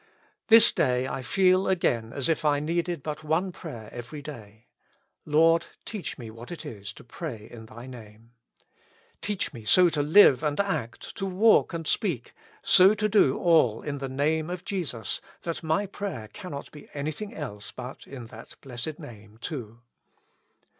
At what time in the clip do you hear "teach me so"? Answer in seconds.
9.21-9.89